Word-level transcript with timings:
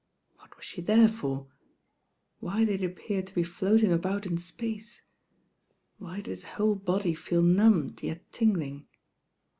What 0.37 0.55
was 0.57 0.65
she 0.65 0.81
there 0.81 1.07
for? 1.07 1.45
Why 2.39 2.65
did 2.65 2.79
he 2.79 2.87
appear 2.87 3.21
to 3.21 3.35
be 3.35 3.43
floating 3.43 3.91
about 3.93 4.25
in 4.25 4.39
space? 4.39 5.03
Why 5.99 6.15
did 6.21 6.25
his 6.31 6.43
whole 6.43 6.73
body 6.73 7.13
feel 7.13 7.43
numbed, 7.43 8.01
yet 8.01 8.31
tingling? 8.31 8.87